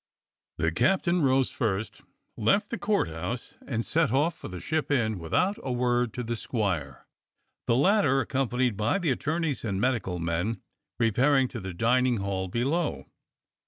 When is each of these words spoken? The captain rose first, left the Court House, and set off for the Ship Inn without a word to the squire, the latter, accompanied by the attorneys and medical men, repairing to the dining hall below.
The 0.57 0.71
captain 0.71 1.21
rose 1.21 1.51
first, 1.51 2.01
left 2.35 2.71
the 2.71 2.79
Court 2.79 3.07
House, 3.09 3.53
and 3.67 3.85
set 3.85 4.11
off 4.11 4.35
for 4.35 4.47
the 4.47 4.59
Ship 4.59 4.89
Inn 4.89 5.19
without 5.19 5.59
a 5.61 5.71
word 5.71 6.11
to 6.15 6.23
the 6.23 6.35
squire, 6.35 7.05
the 7.67 7.75
latter, 7.75 8.19
accompanied 8.19 8.75
by 8.75 8.97
the 8.97 9.11
attorneys 9.11 9.63
and 9.63 9.79
medical 9.79 10.17
men, 10.17 10.59
repairing 10.99 11.47
to 11.49 11.59
the 11.59 11.75
dining 11.75 12.17
hall 12.17 12.47
below. 12.47 13.05